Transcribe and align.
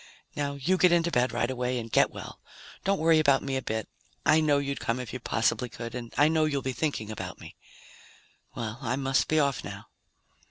Now 0.35 0.55
you 0.55 0.77
get 0.79 0.91
into 0.91 1.11
bed 1.11 1.31
right 1.31 1.51
away 1.51 1.77
and 1.77 1.91
get 1.91 2.09
well. 2.09 2.39
Don't 2.83 2.97
worry 2.97 3.19
about 3.19 3.43
me 3.43 3.55
a 3.55 3.61
bit. 3.61 3.87
I 4.25 4.41
know 4.41 4.57
you'd 4.57 4.79
come 4.79 4.99
if 4.99 5.13
you 5.13 5.19
possibly 5.19 5.69
could. 5.69 5.93
And 5.93 6.11
I 6.17 6.27
know 6.27 6.45
you'll 6.45 6.63
be 6.63 6.73
thinking 6.73 7.11
about 7.11 7.39
me. 7.39 7.55
Well, 8.55 8.79
I 8.81 8.95
must 8.95 9.27
be 9.27 9.39
off 9.39 9.63
now." 9.63 9.89